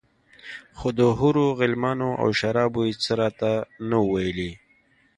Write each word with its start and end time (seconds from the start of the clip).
خو 0.77 0.87
د 0.97 0.99
حورو 1.17 1.45
غلمانو 1.59 2.09
او 2.21 2.29
شرابو 2.39 2.81
يې 2.87 2.93
څه 3.03 3.11
راته 3.21 3.51
نه 3.89 3.97
وو 4.01 4.09
ويلي. 4.15 4.51